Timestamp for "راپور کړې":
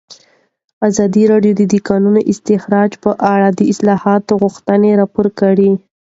5.01-5.71